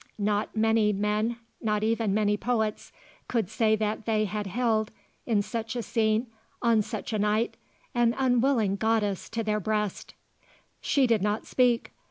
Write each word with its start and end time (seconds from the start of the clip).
Not 0.17 0.57
many 0.57 0.91
men, 0.91 1.37
not 1.61 1.83
even 1.83 2.11
many 2.11 2.35
poets, 2.35 2.91
could 3.27 3.51
say 3.51 3.75
that 3.75 4.07
they 4.07 4.25
had 4.25 4.47
held, 4.47 4.89
in 5.27 5.43
such 5.43 5.75
a 5.75 5.83
scene, 5.83 6.25
on 6.59 6.81
such 6.81 7.13
a 7.13 7.19
night, 7.19 7.55
an 7.93 8.15
unwilling 8.17 8.77
goddess 8.77 9.29
to 9.29 9.43
their 9.43 9.59
breast. 9.59 10.15
She 10.81 11.05
did 11.05 11.21
not 11.21 11.45
speak. 11.45 11.91